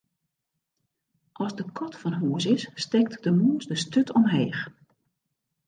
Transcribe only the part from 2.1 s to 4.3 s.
hûs is, stekt de mûs de sturt